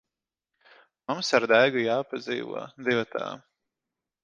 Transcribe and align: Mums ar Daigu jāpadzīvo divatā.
Mums 1.11 1.29
ar 1.39 1.45
Daigu 1.51 1.85
jāpadzīvo 1.89 2.65
divatā. 2.89 3.31